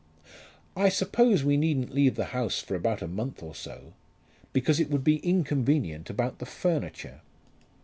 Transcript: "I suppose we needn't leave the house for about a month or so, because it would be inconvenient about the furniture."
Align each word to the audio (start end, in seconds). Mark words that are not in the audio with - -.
"I 0.75 0.89
suppose 0.89 1.43
we 1.43 1.57
needn't 1.57 1.93
leave 1.93 2.15
the 2.15 2.25
house 2.33 2.59
for 2.59 2.73
about 2.73 3.03
a 3.03 3.07
month 3.07 3.43
or 3.43 3.53
so, 3.53 3.93
because 4.51 4.79
it 4.79 4.89
would 4.89 5.03
be 5.03 5.17
inconvenient 5.17 6.09
about 6.09 6.39
the 6.39 6.47
furniture." 6.47 7.21